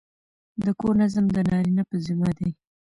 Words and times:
د 0.65 0.65
کور 0.79 0.93
نظم 1.01 1.25
د 1.31 1.37
نارینه 1.49 1.83
په 1.89 1.95
ذمه 2.05 2.29
دی. 2.37 2.49